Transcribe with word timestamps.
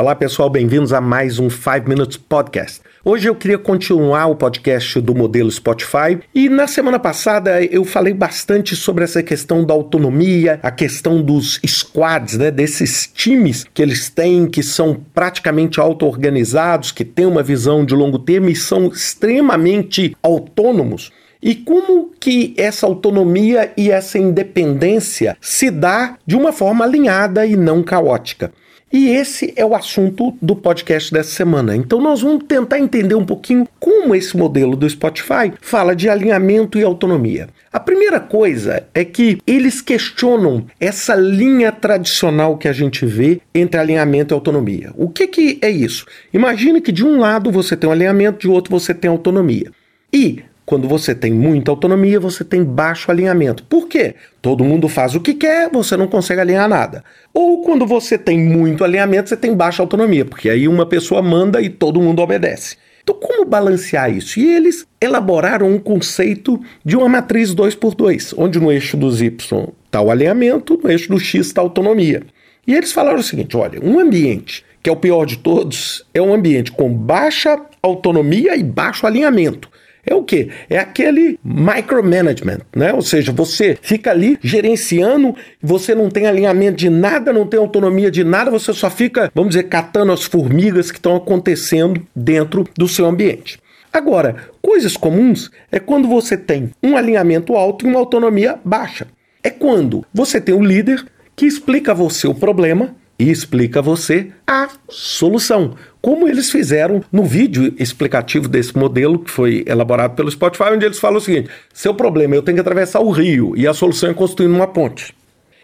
Olá 0.00 0.14
pessoal, 0.14 0.48
bem-vindos 0.48 0.94
a 0.94 1.00
mais 1.02 1.38
um 1.38 1.50
5 1.50 1.86
Minutes 1.86 2.16
Podcast. 2.16 2.80
Hoje 3.04 3.28
eu 3.28 3.34
queria 3.34 3.58
continuar 3.58 4.28
o 4.28 4.34
podcast 4.34 4.98
do 4.98 5.14
modelo 5.14 5.50
Spotify 5.50 6.18
e 6.34 6.48
na 6.48 6.66
semana 6.66 6.98
passada 6.98 7.62
eu 7.62 7.84
falei 7.84 8.14
bastante 8.14 8.74
sobre 8.74 9.04
essa 9.04 9.22
questão 9.22 9.62
da 9.62 9.74
autonomia, 9.74 10.58
a 10.62 10.70
questão 10.70 11.20
dos 11.20 11.60
squads, 11.66 12.38
né, 12.38 12.50
desses 12.50 13.12
times 13.14 13.66
que 13.74 13.82
eles 13.82 14.08
têm 14.08 14.46
que 14.46 14.62
são 14.62 14.98
praticamente 15.12 15.78
auto-organizados, 15.78 16.92
que 16.92 17.04
têm 17.04 17.26
uma 17.26 17.42
visão 17.42 17.84
de 17.84 17.94
longo 17.94 18.18
termo 18.18 18.48
e 18.48 18.56
são 18.56 18.86
extremamente 18.86 20.16
autônomos. 20.22 21.12
E 21.42 21.54
como 21.54 22.10
que 22.18 22.54
essa 22.56 22.86
autonomia 22.86 23.70
e 23.76 23.90
essa 23.90 24.18
independência 24.18 25.36
se 25.42 25.70
dá 25.70 26.16
de 26.26 26.36
uma 26.36 26.54
forma 26.54 26.86
alinhada 26.86 27.44
e 27.44 27.54
não 27.54 27.82
caótica? 27.82 28.50
E 28.92 29.10
esse 29.10 29.52
é 29.54 29.64
o 29.64 29.74
assunto 29.74 30.36
do 30.42 30.56
podcast 30.56 31.12
dessa 31.12 31.30
semana. 31.30 31.76
Então 31.76 32.00
nós 32.00 32.22
vamos 32.22 32.44
tentar 32.44 32.80
entender 32.80 33.14
um 33.14 33.24
pouquinho 33.24 33.68
como 33.78 34.16
esse 34.16 34.36
modelo 34.36 34.74
do 34.74 34.88
Spotify 34.88 35.52
fala 35.60 35.94
de 35.94 36.08
alinhamento 36.08 36.76
e 36.76 36.82
autonomia. 36.82 37.48
A 37.72 37.78
primeira 37.78 38.18
coisa 38.18 38.84
é 38.92 39.04
que 39.04 39.38
eles 39.46 39.80
questionam 39.80 40.66
essa 40.80 41.14
linha 41.14 41.70
tradicional 41.70 42.58
que 42.58 42.66
a 42.66 42.72
gente 42.72 43.06
vê 43.06 43.40
entre 43.54 43.80
alinhamento 43.80 44.34
e 44.34 44.34
autonomia. 44.34 44.90
O 44.96 45.08
que, 45.08 45.28
que 45.28 45.58
é 45.62 45.70
isso? 45.70 46.04
Imagine 46.34 46.80
que 46.80 46.90
de 46.90 47.04
um 47.04 47.20
lado 47.20 47.52
você 47.52 47.76
tem 47.76 47.88
um 47.88 47.92
alinhamento, 47.92 48.40
de 48.40 48.48
outro 48.48 48.72
você 48.72 48.92
tem 48.92 49.08
autonomia. 49.08 49.70
E 50.12 50.42
quando 50.70 50.86
você 50.86 51.16
tem 51.16 51.32
muita 51.32 51.72
autonomia, 51.72 52.20
você 52.20 52.44
tem 52.44 52.62
baixo 52.62 53.10
alinhamento. 53.10 53.64
Por 53.64 53.88
quê? 53.88 54.14
Todo 54.40 54.62
mundo 54.62 54.86
faz 54.86 55.16
o 55.16 55.20
que 55.20 55.34
quer, 55.34 55.68
você 55.68 55.96
não 55.96 56.06
consegue 56.06 56.40
alinhar 56.40 56.68
nada. 56.68 57.02
Ou 57.34 57.64
quando 57.64 57.84
você 57.84 58.16
tem 58.16 58.38
muito 58.38 58.84
alinhamento, 58.84 59.28
você 59.28 59.36
tem 59.36 59.52
baixa 59.52 59.82
autonomia, 59.82 60.24
porque 60.24 60.48
aí 60.48 60.68
uma 60.68 60.86
pessoa 60.86 61.20
manda 61.20 61.60
e 61.60 61.68
todo 61.68 62.00
mundo 62.00 62.22
obedece. 62.22 62.76
Então, 63.02 63.16
como 63.16 63.44
balancear 63.44 64.16
isso? 64.16 64.38
E 64.38 64.48
eles 64.48 64.86
elaboraram 65.00 65.68
um 65.68 65.76
conceito 65.76 66.60
de 66.84 66.96
uma 66.96 67.08
matriz 67.08 67.52
2x2, 67.52 68.34
onde 68.36 68.60
no 68.60 68.70
eixo 68.70 68.96
dos 68.96 69.20
Y 69.20 69.72
está 69.86 70.00
o 70.00 70.08
alinhamento, 70.08 70.78
no 70.80 70.88
eixo 70.88 71.08
do 71.08 71.18
X 71.18 71.48
está 71.48 71.60
a 71.60 71.64
autonomia. 71.64 72.22
E 72.64 72.76
eles 72.76 72.92
falaram 72.92 73.18
o 73.18 73.24
seguinte: 73.24 73.56
olha, 73.56 73.80
um 73.82 73.98
ambiente 73.98 74.64
que 74.80 74.88
é 74.88 74.92
o 74.92 74.96
pior 74.96 75.24
de 75.26 75.36
todos 75.38 76.06
é 76.14 76.22
um 76.22 76.32
ambiente 76.32 76.70
com 76.70 76.94
baixa 76.94 77.60
autonomia 77.82 78.54
e 78.54 78.62
baixo 78.62 79.04
alinhamento 79.04 79.68
é 80.04 80.14
o 80.14 80.22
que? 80.22 80.48
É 80.68 80.78
aquele 80.78 81.38
micromanagement, 81.44 82.60
né? 82.74 82.92
Ou 82.92 83.02
seja, 83.02 83.32
você 83.32 83.78
fica 83.80 84.10
ali 84.10 84.38
gerenciando, 84.42 85.34
você 85.62 85.94
não 85.94 86.08
tem 86.08 86.26
alinhamento 86.26 86.78
de 86.78 86.88
nada, 86.88 87.32
não 87.32 87.46
tem 87.46 87.60
autonomia 87.60 88.10
de 88.10 88.24
nada, 88.24 88.50
você 88.50 88.72
só 88.72 88.90
fica, 88.90 89.30
vamos 89.34 89.50
dizer, 89.50 89.64
catando 89.64 90.12
as 90.12 90.24
formigas 90.24 90.90
que 90.90 90.98
estão 90.98 91.16
acontecendo 91.16 92.00
dentro 92.14 92.66
do 92.76 92.88
seu 92.88 93.06
ambiente. 93.06 93.58
Agora, 93.92 94.36
coisas 94.62 94.96
comuns 94.96 95.50
é 95.70 95.80
quando 95.80 96.06
você 96.06 96.36
tem 96.36 96.70
um 96.82 96.96
alinhamento 96.96 97.56
alto 97.56 97.84
e 97.84 97.88
uma 97.88 97.98
autonomia 97.98 98.58
baixa. 98.64 99.06
É 99.42 99.50
quando 99.50 100.04
você 100.14 100.40
tem 100.40 100.54
um 100.54 100.62
líder 100.62 101.04
que 101.34 101.46
explica 101.46 101.92
a 101.92 101.94
você 101.94 102.28
o 102.28 102.34
problema 102.34 102.94
e 103.20 103.30
explica 103.30 103.80
a 103.80 103.82
você 103.82 104.28
a 104.46 104.68
solução. 104.88 105.74
Como 106.00 106.26
eles 106.26 106.50
fizeram 106.50 107.04
no 107.12 107.22
vídeo 107.22 107.74
explicativo 107.78 108.48
desse 108.48 108.76
modelo 108.76 109.18
que 109.18 109.30
foi 109.30 109.62
elaborado 109.66 110.14
pelo 110.14 110.30
Spotify, 110.30 110.70
onde 110.72 110.86
eles 110.86 110.98
falam 110.98 111.18
o 111.18 111.20
seguinte: 111.20 111.50
seu 111.74 111.94
problema, 111.94 112.34
eu 112.34 112.42
tenho 112.42 112.56
que 112.56 112.62
atravessar 112.62 113.00
o 113.00 113.10
rio 113.10 113.52
e 113.54 113.68
a 113.68 113.74
solução 113.74 114.10
é 114.10 114.14
construir 114.14 114.46
uma 114.46 114.66
ponte. 114.66 115.14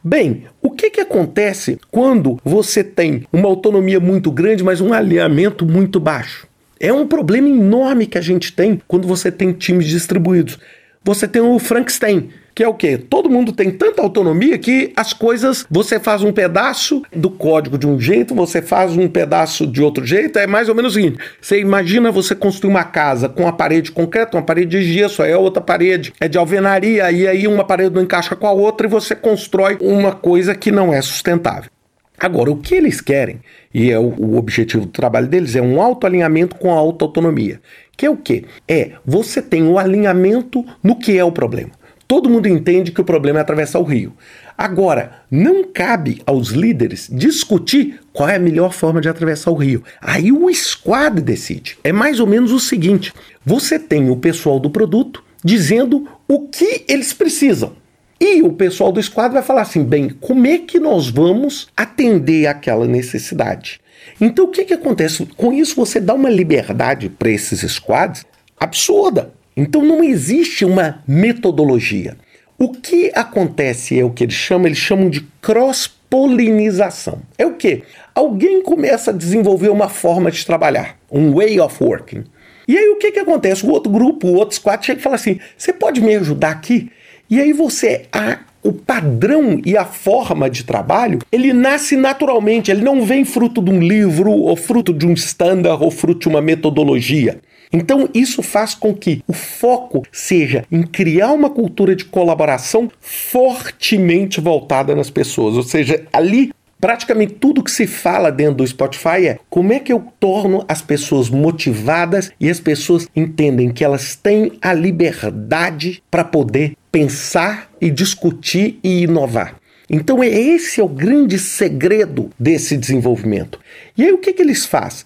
Bem, 0.05 0.45
o 0.61 0.71
que, 0.71 0.91
que 0.91 1.01
acontece 1.01 1.81
quando 1.91 2.39
você 2.45 2.85
tem 2.85 3.25
uma 3.33 3.49
autonomia 3.49 3.99
muito 3.99 4.31
grande, 4.31 4.63
mas 4.63 4.81
um 4.81 4.93
alinhamento 4.93 5.65
muito 5.65 5.99
baixo? 5.99 6.47
É 6.79 6.93
um 6.93 7.07
problema 7.07 7.49
enorme 7.49 8.07
que 8.07 8.19
a 8.19 8.21
gente 8.21 8.53
tem 8.53 8.81
quando 8.87 9.09
você 9.09 9.33
tem 9.33 9.53
times 9.53 9.87
distribuídos. 9.87 10.59
Você 11.07 11.29
tem 11.29 11.41
o 11.41 11.57
Frankenstein, 11.61 12.31
que 12.53 12.65
é 12.65 12.69
o 12.69 12.75
quê? 12.75 12.99
Todo 12.99 13.31
mundo 13.31 13.53
tem 13.53 13.71
tanta 13.71 14.03
autonomia 14.03 14.59
que 14.59 14.93
as 14.97 15.13
coisas, 15.13 15.65
você 15.71 16.01
faz 16.01 16.25
um 16.25 16.33
pedaço 16.33 17.01
do 17.15 17.31
código 17.31 17.79
de 17.79 17.87
um 17.87 18.01
jeito, 18.01 18.35
você 18.35 18.61
faz 18.61 18.97
um 18.97 19.07
pedaço 19.07 19.69
de 19.69 19.81
outro 19.81 20.05
jeito, 20.05 20.37
é 20.37 20.49
mais 20.49 20.69
ou 20.69 20.75
menos 20.75 20.91
o 20.91 20.95
seguinte: 20.97 21.19
você 21.41 21.61
imagina 21.61 22.11
você 22.11 22.35
construir 22.35 22.73
uma 22.73 22.83
casa 22.83 23.29
com 23.29 23.45
uma 23.45 23.53
parede 23.53 23.93
concreta, 23.93 24.37
uma 24.37 24.43
parede 24.43 24.81
de 24.81 24.83
gesso, 24.83 25.23
aí 25.23 25.33
a 25.33 25.39
outra 25.39 25.63
parede 25.63 26.13
é 26.19 26.27
de 26.27 26.37
alvenaria, 26.37 27.09
e 27.13 27.29
aí 27.29 27.47
uma 27.47 27.63
parede 27.63 27.95
não 27.95 28.03
encaixa 28.03 28.35
com 28.35 28.49
a 28.49 28.53
outra 28.53 28.89
e 28.89 28.91
você 28.91 29.15
constrói 29.15 29.79
uma 29.81 30.11
coisa 30.11 30.57
que 30.57 30.73
não 30.73 30.93
é 30.93 31.01
sustentável. 31.01 31.71
Agora, 32.19 32.51
o 32.51 32.57
que 32.57 32.75
eles 32.75 33.03
querem, 33.03 33.41
e 33.75 33.91
é 33.91 33.99
o, 33.99 34.15
o 34.19 34.37
objetivo 34.39 34.87
do 34.87 34.93
trabalho 34.93 35.27
deles, 35.27 35.55
é 35.55 35.61
um 35.61 35.81
autoalinhamento 35.83 36.57
com 36.57 36.73
a 36.73 36.77
autoautonomia. 36.77 37.61
Que 37.97 38.07
é 38.07 38.11
o 38.11 38.17
quê? 38.17 38.45
É 38.69 38.93
você 39.05 39.41
tem 39.41 39.63
o 39.63 39.73
um 39.73 39.79
alinhamento 39.79 40.65
no 40.83 40.97
que 40.97 41.17
é 41.17 41.25
o 41.25 41.33
problema. 41.33 41.71
Todo 42.07 42.31
mundo 42.31 42.47
entende 42.47 42.93
que 42.93 43.01
o 43.01 43.05
problema 43.05 43.41
é 43.41 43.43
atravessar 43.43 43.81
o 43.81 43.85
rio. 43.85 44.13
Agora, 44.57 45.23
não 45.31 45.65
cabe 45.65 46.23
aos 46.25 46.49
líderes 46.49 47.09
discutir 47.11 48.01
qual 48.13 48.29
é 48.29 48.37
a 48.37 48.41
melhor 48.41 48.73
forma 48.73 49.01
de 49.01 49.09
atravessar 49.09 49.51
o 49.51 49.57
rio. 49.57 49.83
Aí 50.01 50.31
o 50.31 50.53
squad 50.55 51.21
decide. 51.21 51.77
É 51.83 51.93
mais 51.93 52.21
ou 52.21 52.27
menos 52.27 52.53
o 52.53 52.61
seguinte: 52.61 53.13
você 53.45 53.79
tem 53.79 54.09
o 54.09 54.17
pessoal 54.17 54.61
do 54.61 54.71
produto 54.71 55.23
dizendo 55.45 56.09
o 56.29 56.49
que 56.49 56.85
eles 56.89 57.13
precisam. 57.13 57.73
E 58.21 58.43
o 58.43 58.53
pessoal 58.53 58.91
do 58.91 59.03
squad 59.03 59.33
vai 59.33 59.43
falar 59.43 59.63
assim: 59.63 59.85
bem, 59.85 60.09
como 60.09 60.47
é 60.47 60.59
que 60.59 60.79
nós 60.79 61.09
vamos 61.09 61.69
atender 61.77 62.47
aquela 62.47 62.87
necessidade? 62.87 63.81
Então 64.21 64.47
o 64.47 64.49
que, 64.49 64.65
que 64.65 64.75
acontece? 64.75 65.27
Com 65.37 65.53
isso 65.53 65.77
você 65.77 66.01
dá 66.01 66.15
uma 66.15 66.31
liberdade 66.31 67.09
para 67.09 67.31
esses 67.31 67.61
squads 67.71 68.25
absurda. 68.59 69.33
Então 69.57 69.83
não 69.83 70.03
existe 70.03 70.65
uma 70.65 71.03
metodologia. 71.07 72.17
O 72.59 72.73
que 72.73 73.13
acontece 73.15 73.99
é 73.99 74.05
o 74.05 74.11
que 74.11 74.25
eles 74.25 74.35
chamam, 74.35 74.67
eles 74.67 74.79
chamam 74.79 75.11
de 75.11 75.21
cross-polinização. 75.43 77.21
É 77.37 77.45
o 77.45 77.55
que? 77.55 77.83
Alguém 78.15 78.63
começa 78.63 79.11
a 79.11 79.15
desenvolver 79.15 79.69
uma 79.69 79.91
forma 79.91 80.31
de 80.31 80.45
trabalhar, 80.45 80.97
um 81.11 81.35
way 81.35 81.61
of 81.61 81.83
working. 81.83 82.25
E 82.67 82.77
aí 82.77 82.89
o 82.89 82.97
que, 82.97 83.13
que 83.13 83.19
acontece? 83.19 83.65
O 83.65 83.71
outro 83.71 83.93
grupo, 83.93 84.27
o 84.27 84.35
outro 84.35 84.57
squad 84.57 84.85
chega 84.85 85.01
e 85.01 85.03
fala 85.03 85.17
assim: 85.17 85.39
você 85.57 85.73
pode 85.73 86.01
me 86.01 86.15
ajudar 86.17 86.51
aqui? 86.51 86.91
E 87.29 87.41
aí 87.41 87.53
você, 87.53 88.07
a, 88.13 88.39
o 88.63 88.73
padrão 88.73 89.61
e 89.65 89.77
a 89.77 89.85
forma 89.85 90.51
de 90.51 90.65
trabalho, 90.65 91.19
ele 91.31 91.53
nasce 91.53 91.97
naturalmente, 91.97 92.71
ele 92.71 92.83
não 92.83 93.03
vem 93.03 93.25
fruto 93.25 93.63
de 93.63 93.71
um 93.71 93.81
livro, 93.81 94.31
ou 94.31 94.57
fruto 94.57 94.93
de 94.93 95.07
um 95.07 95.13
standard, 95.13 95.83
ou 95.83 95.91
fruto 95.91 96.21
de 96.21 96.29
uma 96.29 96.41
metodologia. 96.41 97.41
Então, 97.73 98.09
isso 98.15 98.43
faz 98.43 98.75
com 98.75 98.95
que 98.95 99.23
o 99.27 99.33
foco 99.33 100.03
seja 100.13 100.65
em 100.71 100.83
criar 100.83 101.33
uma 101.33 101.51
cultura 101.51 101.97
de 101.97 102.05
colaboração 102.05 102.91
fortemente 103.01 104.41
voltada 104.41 104.95
nas 104.95 105.11
pessoas. 105.11 105.57
Ou 105.57 105.63
seja, 105.63 106.05
ali 106.13 106.53
Praticamente 106.79 107.33
tudo 107.35 107.63
que 107.65 107.71
se 107.71 107.87
fala 107.87 108.31
dentro 108.31 108.57
do 108.57 108.67
Spotify 108.67 109.29
é 109.29 109.39
como 109.49 109.73
é 109.73 109.81
que 109.81 109.91
eu 109.91 110.05
torno 110.21 110.63
as 110.69 110.83
pessoas 110.83 111.31
motivadas 111.31 112.31
e 112.39 112.51
as 112.51 112.61
pessoas 112.61 113.09
entendem 113.17 113.71
que 113.71 113.83
elas 113.83 114.15
têm 114.15 114.53
a 114.61 114.75
liberdade 114.75 116.03
para 116.11 116.23
poder 116.23 116.77
pensar 116.97 117.71
e 117.79 117.91
discutir 117.91 118.79
e 118.83 119.03
inovar. 119.03 119.57
Então 119.89 120.23
é 120.23 120.29
esse 120.29 120.81
é 120.81 120.85
o 120.85 120.89
grande 120.89 121.39
segredo 121.39 122.31
desse 122.41 122.75
desenvolvimento. 122.75 123.61
E 123.99 124.03
aí 124.03 124.13
o 124.13 124.19
que, 124.19 124.33
que 124.33 124.41
eles 124.41 124.65
fazem? 124.65 125.05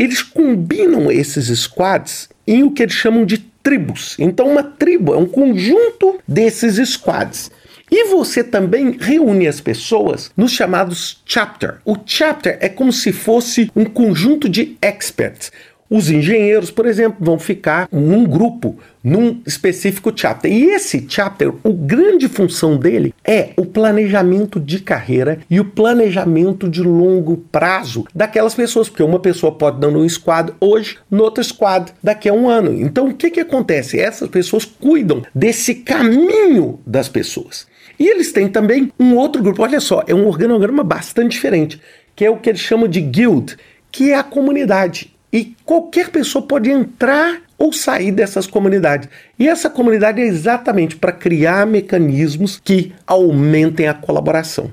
eles 0.00 0.22
combinam 0.22 1.12
esses 1.12 1.46
squads 1.58 2.30
em 2.46 2.62
o 2.62 2.70
que 2.70 2.82
eles 2.82 2.94
chamam 2.94 3.26
de 3.26 3.36
tribos. 3.62 4.16
Então, 4.18 4.48
uma 4.48 4.62
tribo 4.62 5.12
é 5.12 5.18
um 5.18 5.26
conjunto 5.26 6.18
desses 6.26 6.76
squads. 6.88 7.50
E 7.90 8.04
você 8.08 8.42
também 8.42 8.96
reúne 8.98 9.46
as 9.46 9.60
pessoas 9.60 10.30
nos 10.34 10.52
chamados 10.52 11.20
chapter. 11.26 11.80
O 11.84 11.96
chapter 12.06 12.56
é 12.62 12.68
como 12.70 12.90
se 12.94 13.12
fosse 13.12 13.70
um 13.76 13.84
conjunto 13.84 14.48
de 14.48 14.78
experts. 14.80 15.52
Os 15.90 16.08
engenheiros, 16.08 16.70
por 16.70 16.86
exemplo, 16.86 17.18
vão 17.18 17.36
ficar 17.36 17.88
num 17.90 18.24
grupo, 18.24 18.78
num 19.02 19.40
específico 19.44 20.12
chapter. 20.14 20.48
E 20.48 20.66
esse 20.70 21.04
chapter, 21.08 21.48
a 21.48 21.68
grande 21.68 22.28
função 22.28 22.76
dele 22.76 23.12
é 23.24 23.50
o 23.56 23.66
planejamento 23.66 24.60
de 24.60 24.78
carreira 24.78 25.40
e 25.50 25.58
o 25.58 25.64
planejamento 25.64 26.68
de 26.68 26.80
longo 26.80 27.38
prazo 27.50 28.06
daquelas 28.14 28.54
pessoas, 28.54 28.88
porque 28.88 29.02
uma 29.02 29.18
pessoa 29.18 29.50
pode 29.50 29.80
dar 29.80 29.88
um 29.88 30.08
squad 30.08 30.52
hoje, 30.60 30.96
no 31.10 31.24
outro 31.24 31.42
squad 31.42 31.92
daqui 32.00 32.28
a 32.28 32.32
um 32.32 32.48
ano. 32.48 32.72
Então, 32.72 33.08
o 33.08 33.14
que, 33.14 33.28
que 33.28 33.40
acontece? 33.40 33.98
Essas 33.98 34.28
pessoas 34.28 34.64
cuidam 34.64 35.22
desse 35.34 35.74
caminho 35.74 36.78
das 36.86 37.08
pessoas. 37.08 37.66
E 37.98 38.06
eles 38.06 38.30
têm 38.30 38.46
também 38.46 38.92
um 38.96 39.16
outro 39.16 39.42
grupo, 39.42 39.64
olha 39.64 39.80
só, 39.80 40.04
é 40.06 40.14
um 40.14 40.28
organograma 40.28 40.84
bastante 40.84 41.32
diferente, 41.32 41.80
que 42.14 42.24
é 42.24 42.30
o 42.30 42.36
que 42.36 42.48
eles 42.48 42.60
chamam 42.60 42.86
de 42.86 43.00
guild, 43.00 43.56
que 43.90 44.12
é 44.12 44.14
a 44.14 44.22
comunidade. 44.22 45.12
E 45.32 45.54
qualquer 45.64 46.10
pessoa 46.10 46.44
pode 46.44 46.70
entrar 46.70 47.40
ou 47.56 47.72
sair 47.72 48.10
dessas 48.10 48.46
comunidades. 48.46 49.08
E 49.38 49.46
essa 49.46 49.68
comunidade 49.68 50.20
é 50.20 50.24
exatamente 50.24 50.96
para 50.96 51.12
criar 51.12 51.66
mecanismos 51.66 52.60
que 52.62 52.92
aumentem 53.06 53.86
a 53.86 53.94
colaboração. 53.94 54.70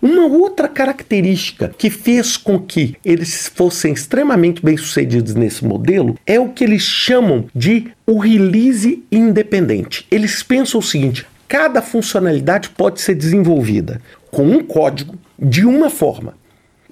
Uma 0.00 0.24
outra 0.24 0.66
característica 0.66 1.74
que 1.76 1.90
fez 1.90 2.38
com 2.38 2.58
que 2.58 2.96
eles 3.04 3.50
fossem 3.54 3.92
extremamente 3.92 4.64
bem-sucedidos 4.64 5.34
nesse 5.34 5.64
modelo 5.64 6.16
é 6.26 6.40
o 6.40 6.48
que 6.48 6.64
eles 6.64 6.82
chamam 6.82 7.46
de 7.54 7.88
o 8.06 8.18
release 8.18 9.04
independente. 9.12 10.06
Eles 10.10 10.42
pensam 10.42 10.80
o 10.80 10.82
seguinte: 10.82 11.26
cada 11.46 11.82
funcionalidade 11.82 12.70
pode 12.70 13.00
ser 13.02 13.14
desenvolvida 13.14 14.00
com 14.30 14.44
um 14.44 14.64
código 14.64 15.18
de 15.38 15.66
uma 15.66 15.90
forma. 15.90 16.39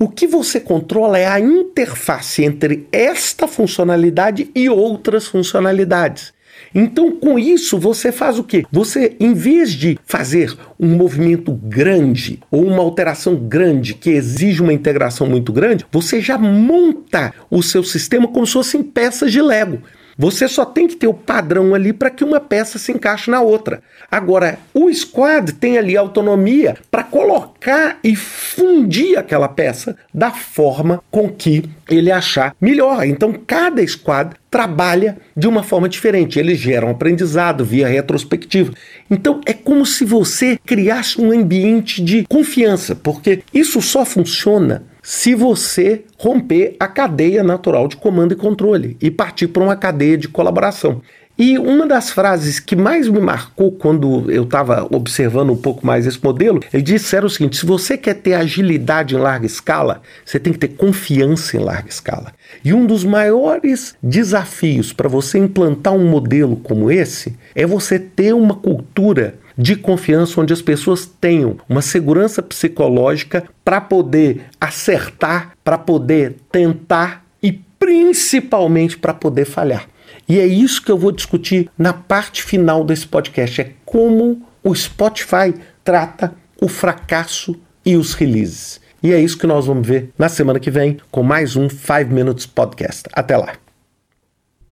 O 0.00 0.08
que 0.08 0.28
você 0.28 0.60
controla 0.60 1.18
é 1.18 1.26
a 1.26 1.40
interface 1.40 2.44
entre 2.44 2.86
esta 2.92 3.48
funcionalidade 3.48 4.48
e 4.54 4.68
outras 4.68 5.26
funcionalidades. 5.26 6.32
Então, 6.72 7.10
com 7.10 7.38
isso, 7.38 7.78
você 7.78 8.12
faz 8.12 8.38
o 8.38 8.44
quê? 8.44 8.64
Você, 8.70 9.16
em 9.18 9.32
vez 9.32 9.72
de 9.72 9.98
fazer 10.04 10.56
um 10.78 10.88
movimento 10.88 11.52
grande 11.52 12.40
ou 12.50 12.64
uma 12.64 12.82
alteração 12.82 13.34
grande 13.34 13.94
que 13.94 14.10
exige 14.10 14.62
uma 14.62 14.72
integração 14.72 15.26
muito 15.26 15.52
grande, 15.52 15.84
você 15.90 16.20
já 16.20 16.38
monta 16.38 17.32
o 17.50 17.62
seu 17.62 17.82
sistema 17.82 18.28
como 18.28 18.46
se 18.46 18.52
fossem 18.52 18.82
peças 18.82 19.32
de 19.32 19.40
Lego. 19.40 19.82
Você 20.18 20.48
só 20.48 20.64
tem 20.64 20.88
que 20.88 20.96
ter 20.96 21.06
o 21.06 21.14
padrão 21.14 21.76
ali 21.76 21.92
para 21.92 22.10
que 22.10 22.24
uma 22.24 22.40
peça 22.40 22.76
se 22.76 22.90
encaixe 22.90 23.30
na 23.30 23.40
outra. 23.40 23.80
Agora, 24.10 24.58
o 24.74 24.92
squad 24.92 25.52
tem 25.52 25.78
ali 25.78 25.96
autonomia 25.96 26.76
para 26.90 27.04
colocar 27.04 27.98
e 28.02 28.16
fundir 28.16 29.16
aquela 29.16 29.48
peça 29.48 29.96
da 30.12 30.32
forma 30.32 31.00
com 31.08 31.28
que 31.28 31.70
ele 31.88 32.10
achar 32.10 32.54
melhor. 32.60 33.06
Então, 33.06 33.32
cada 33.46 33.86
squad 33.86 34.34
trabalha 34.50 35.16
de 35.36 35.46
uma 35.46 35.62
forma 35.62 35.88
diferente. 35.88 36.38
Eles 36.38 36.58
geram 36.58 36.90
aprendizado 36.90 37.64
via 37.64 37.88
retrospectiva. 37.88 38.72
Então, 39.10 39.40
é 39.46 39.52
como 39.52 39.84
se 39.84 40.04
você 40.04 40.58
criasse 40.64 41.20
um 41.20 41.32
ambiente 41.32 42.02
de 42.02 42.24
confiança, 42.28 42.94
porque 42.94 43.42
isso 43.52 43.80
só 43.80 44.04
funciona 44.04 44.84
se 45.02 45.34
você 45.34 46.04
romper 46.18 46.76
a 46.78 46.86
cadeia 46.86 47.42
natural 47.42 47.88
de 47.88 47.96
comando 47.96 48.32
e 48.32 48.36
controle 48.36 48.96
e 49.00 49.10
partir 49.10 49.48
para 49.48 49.62
uma 49.62 49.76
cadeia 49.76 50.18
de 50.18 50.28
colaboração. 50.28 51.00
E 51.38 51.56
uma 51.56 51.86
das 51.86 52.10
frases 52.10 52.58
que 52.58 52.74
mais 52.74 53.06
me 53.06 53.20
marcou 53.20 53.70
quando 53.70 54.28
eu 54.28 54.42
estava 54.42 54.88
observando 54.90 55.50
um 55.50 55.56
pouco 55.56 55.86
mais 55.86 56.04
esse 56.04 56.18
modelo, 56.20 56.60
ele 56.74 56.82
disse 56.82 57.14
era 57.14 57.24
o 57.24 57.30
seguinte: 57.30 57.58
se 57.58 57.64
você 57.64 57.96
quer 57.96 58.14
ter 58.14 58.34
agilidade 58.34 59.14
em 59.14 59.18
larga 59.18 59.46
escala, 59.46 60.02
você 60.24 60.40
tem 60.40 60.52
que 60.52 60.58
ter 60.58 60.68
confiança 60.68 61.56
em 61.56 61.60
larga 61.60 61.88
escala. 61.88 62.32
E 62.64 62.74
um 62.74 62.84
dos 62.84 63.04
maiores 63.04 63.94
desafios 64.02 64.92
para 64.92 65.08
você 65.08 65.38
implantar 65.38 65.94
um 65.94 66.10
modelo 66.10 66.56
como 66.56 66.90
esse 66.90 67.36
é 67.54 67.64
você 67.64 68.00
ter 68.00 68.34
uma 68.34 68.56
cultura 68.56 69.36
de 69.56 69.76
confiança 69.76 70.40
onde 70.40 70.52
as 70.52 70.62
pessoas 70.62 71.06
tenham 71.06 71.56
uma 71.68 71.82
segurança 71.82 72.42
psicológica 72.42 73.44
para 73.64 73.80
poder 73.80 74.46
acertar, 74.60 75.52
para 75.62 75.78
poder 75.78 76.34
tentar 76.50 77.24
e 77.40 77.52
principalmente 77.52 78.98
para 78.98 79.14
poder 79.14 79.44
falhar. 79.44 79.86
E 80.28 80.38
é 80.38 80.46
isso 80.46 80.82
que 80.82 80.92
eu 80.92 80.98
vou 80.98 81.10
discutir 81.10 81.70
na 81.78 81.92
parte 81.92 82.42
final 82.42 82.84
desse 82.84 83.06
podcast, 83.06 83.60
é 83.60 83.72
como 83.84 84.42
o 84.62 84.74
Spotify 84.74 85.54
trata 85.82 86.34
o 86.60 86.68
fracasso 86.68 87.56
e 87.84 87.96
os 87.96 88.12
releases. 88.12 88.80
E 89.02 89.12
é 89.12 89.20
isso 89.20 89.38
que 89.38 89.46
nós 89.46 89.66
vamos 89.66 89.86
ver 89.86 90.10
na 90.18 90.28
semana 90.28 90.60
que 90.60 90.70
vem 90.70 90.98
com 91.10 91.22
mais 91.22 91.56
um 91.56 91.68
5 91.70 92.12
Minutes 92.12 92.46
Podcast. 92.46 93.04
Até 93.12 93.36
lá. 93.36 93.67